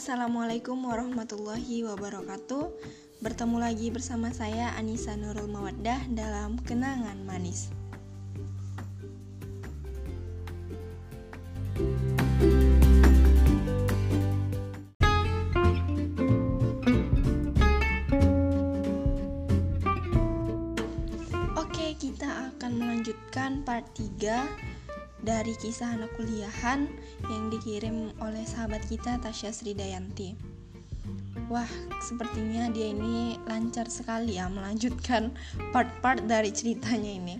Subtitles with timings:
[0.00, 2.72] Assalamualaikum warahmatullahi wabarakatuh.
[3.20, 7.68] Bertemu lagi bersama saya Anissa Nurul Mawaddah dalam Kenangan Manis.
[21.60, 24.79] Oke, kita akan melanjutkan part 3
[25.20, 26.88] dari kisah anak kuliahan
[27.28, 30.36] yang dikirim oleh sahabat kita Tasya Sridayanti.
[31.50, 35.34] Wah, sepertinya dia ini lancar sekali ya melanjutkan
[35.74, 37.36] part-part dari ceritanya ini.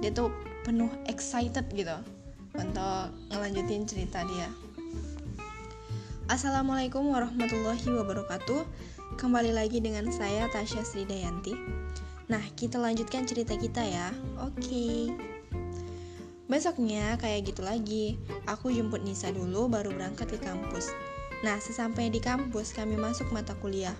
[0.00, 0.32] Dia tuh
[0.64, 1.94] penuh excited gitu
[2.56, 4.48] untuk ngelanjutin cerita dia.
[6.32, 8.64] Assalamualaikum warahmatullahi wabarakatuh.
[9.20, 11.52] Kembali lagi dengan saya Tasya Sridayanti.
[12.32, 14.08] Nah, kita lanjutkan cerita kita ya.
[14.40, 14.64] Oke.
[14.64, 15.41] Okay.
[16.52, 20.92] Besoknya kayak gitu lagi, aku jemput Nisa dulu baru berangkat ke kampus.
[21.40, 23.96] Nah, sesampainya di kampus kami masuk mata kuliah.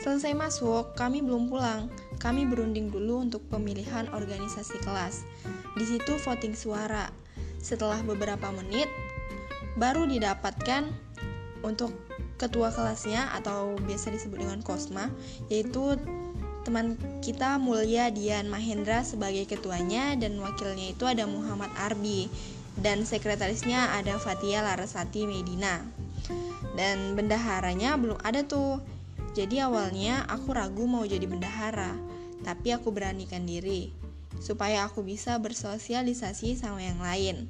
[0.00, 1.92] Selesai masuk, kami belum pulang.
[2.16, 5.28] Kami berunding dulu untuk pemilihan organisasi kelas.
[5.76, 7.12] Di situ voting suara.
[7.60, 8.88] Setelah beberapa menit,
[9.76, 10.88] baru didapatkan
[11.60, 11.92] untuk
[12.40, 15.12] ketua kelasnya atau biasa disebut dengan Kosma,
[15.52, 16.00] yaitu
[16.68, 22.28] teman kita Mulia Dian Mahendra sebagai ketuanya dan wakilnya itu ada Muhammad Arbi
[22.76, 25.80] dan sekretarisnya ada Fatia Larasati Medina.
[26.76, 28.84] Dan bendaharanya belum ada tuh.
[29.32, 31.96] Jadi awalnya aku ragu mau jadi bendahara,
[32.44, 33.88] tapi aku beranikan diri
[34.36, 37.48] supaya aku bisa bersosialisasi sama yang lain.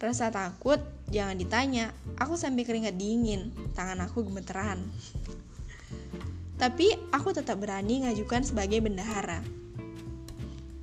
[0.00, 0.80] Rasa takut
[1.12, 4.80] jangan ditanya, aku sampai keringat dingin, tangan aku gemeteran.
[6.62, 9.42] Tapi aku tetap berani ngajukan sebagai bendahara.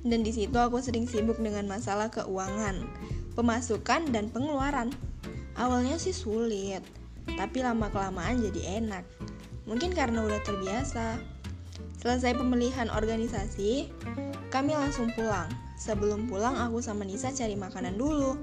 [0.04, 2.84] Dan di situ aku sering sibuk dengan masalah keuangan,
[3.32, 4.92] pemasukan dan pengeluaran.
[5.56, 6.84] Awalnya sih sulit,
[7.32, 9.08] tapi lama-kelamaan jadi enak.
[9.64, 11.16] Mungkin karena udah terbiasa.
[11.96, 13.88] Selesai pemilihan organisasi,
[14.52, 15.48] kami langsung pulang.
[15.80, 18.36] Sebelum pulang, aku sama Nisa cari makanan dulu.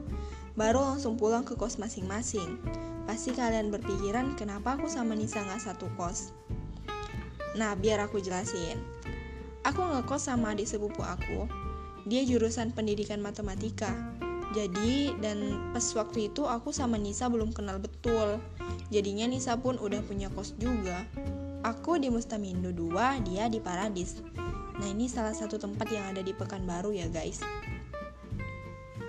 [0.57, 2.57] Baru langsung pulang ke kos masing-masing.
[3.05, 6.33] Pasti kalian berpikiran kenapa aku sama Nisa nggak satu kos.
[7.57, 8.77] Nah, biar aku jelasin.
[9.65, 11.49] Aku ngekos sama adik sepupu aku.
[12.05, 13.91] Dia jurusan pendidikan matematika.
[14.55, 18.39] Jadi, dan pas waktu itu aku sama Nisa belum kenal betul.
[18.93, 21.03] Jadinya Nisa pun udah punya kos juga.
[21.65, 24.23] Aku di Mustamindo 2, dia di Paradis.
[24.77, 27.41] Nah, ini salah satu tempat yang ada di Pekanbaru ya, guys.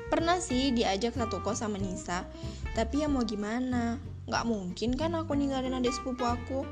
[0.08, 2.24] Pernah sih diajak satu kos sama Nisa,
[2.72, 4.00] tapi ya mau gimana?
[4.24, 6.64] Gak mungkin kan aku ninggalin adik sepupu aku.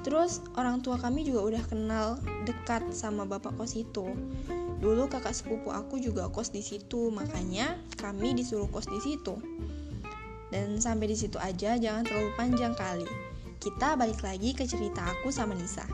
[0.00, 2.06] Terus orang tua kami juga udah kenal
[2.48, 4.08] dekat sama bapak kos itu.
[4.80, 9.36] Dulu kakak sepupu aku juga kos di situ, makanya kami disuruh kos di situ.
[10.48, 13.06] Dan sampai di situ aja, jangan terlalu panjang kali.
[13.60, 15.84] Kita balik lagi ke cerita aku sama Nisa.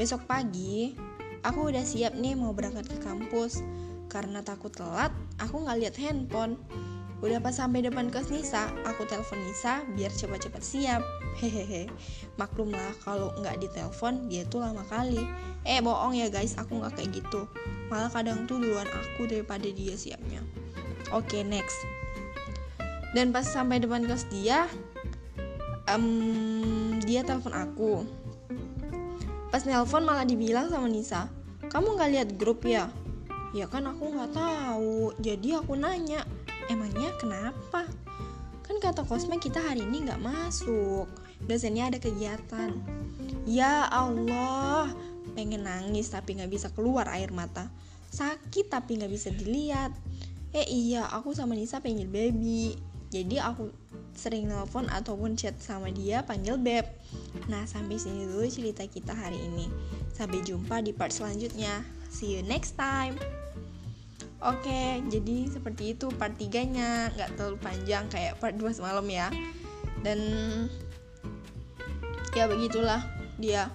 [0.00, 0.96] Besok pagi,
[1.44, 3.60] aku udah siap nih mau berangkat ke kampus.
[4.08, 6.56] Karena takut telat, aku nggak lihat handphone.
[7.24, 11.02] Udah pas sampai depan kos Nisa, aku telepon Nisa biar cepat-cepat siap.
[11.40, 11.88] Hehehe
[12.36, 15.24] maklum lah kalau nggak ditelepon dia tuh lama kali.
[15.64, 17.48] Eh bohong ya guys aku nggak kayak gitu.
[17.88, 20.44] Malah kadang tuh duluan aku daripada dia siapnya.
[21.14, 21.76] Oke okay, next.
[23.16, 24.68] Dan pas sampai depan kelas dia
[25.88, 27.92] um, dia telepon aku.
[29.48, 31.32] Pas nelpon malah dibilang sama Nisa
[31.76, 32.88] kamu nggak lihat grup ya?
[33.52, 36.24] Ya kan aku nggak tahu jadi aku nanya
[36.68, 37.86] emangnya kenapa?
[38.66, 41.06] Kan kata kosme kita hari ini nggak masuk.
[41.46, 42.74] Dosennya ada kegiatan.
[43.46, 44.90] Ya Allah
[45.38, 47.70] pengen nangis tapi nggak bisa keluar air mata.
[48.10, 49.94] Sakit tapi nggak bisa dilihat.
[50.50, 52.74] Eh iya aku sama Nisa pengen baby.
[53.14, 53.70] Jadi aku
[54.18, 56.90] sering nelpon ataupun chat sama dia panggil beb.
[57.46, 59.70] Nah sampai sini dulu cerita kita hari ini.
[60.10, 61.86] Sampai jumpa di part selanjutnya.
[62.10, 63.14] See you next time
[64.44, 69.32] Oke, jadi seperti itu part 3-nya Nggak terlalu panjang kayak part 2 semalam ya.
[70.04, 70.20] Dan
[72.36, 73.00] ya begitulah
[73.40, 73.72] dia.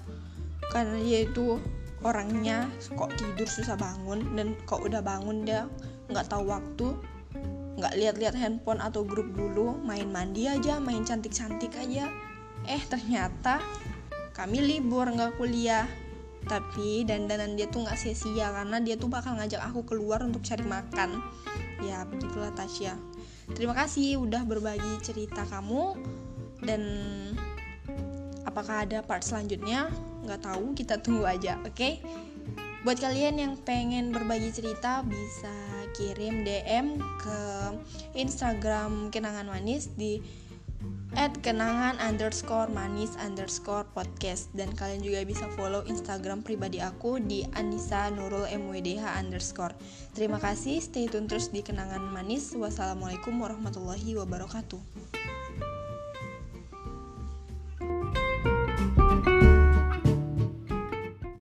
[0.69, 1.57] Karena dia itu
[2.05, 5.69] orangnya kok tidur susah bangun Dan kok udah bangun dia
[6.09, 6.87] nggak tahu waktu
[7.79, 12.05] nggak lihat-lihat handphone atau grup dulu Main mandi aja, main cantik-cantik aja.
[12.69, 13.57] Eh ternyata
[14.37, 15.89] kami libur nggak kuliah
[16.49, 20.65] tapi dandanan dia tuh nggak sia-sia karena dia tuh bakal ngajak aku keluar untuk cari
[20.65, 21.21] makan.
[21.81, 22.97] Ya begitulah Tasya.
[23.51, 25.97] Terima kasih udah berbagi cerita kamu.
[26.61, 26.81] Dan
[28.45, 29.89] apakah ada part selanjutnya?
[30.25, 31.73] Nggak tahu kita tunggu aja oke?
[31.73, 32.01] Okay?
[32.81, 35.53] buat kalian yang pengen berbagi cerita bisa
[35.93, 37.39] kirim DM ke
[38.17, 40.17] Instagram kenangan manis di
[41.19, 44.47] at kenangan underscore manis underscore podcast.
[44.55, 49.75] Dan kalian juga bisa follow instagram pribadi aku di Anissa Nurul MWDH underscore.
[50.15, 52.55] Terima kasih stay tune terus di kenangan manis.
[52.55, 55.10] Wassalamualaikum warahmatullahi wabarakatuh